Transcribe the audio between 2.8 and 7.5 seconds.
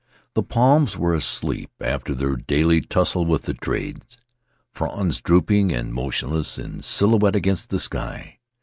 tussle with the trade— fronds drooping and motionless in silhouette